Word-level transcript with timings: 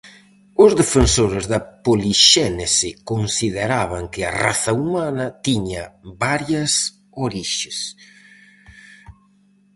Os 0.63 0.71
defensores 0.81 1.43
da 1.51 1.59
polixénese 1.85 2.89
consideraban 3.11 4.03
que 4.13 4.21
a 4.29 4.35
raza 4.43 4.71
humana 4.81 5.25
tiña 5.47 5.83
varias 6.23 6.71
orixes. 7.25 7.77